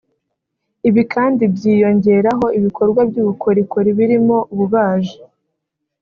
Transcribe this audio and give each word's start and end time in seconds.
Ibi 0.89 1.01
kandi 1.13 1.43
byiyongeraho 1.55 2.45
ibikorwa 2.57 3.01
by’ubukorikori 3.09 3.89
birimo 3.97 4.37
ububaji 4.53 5.17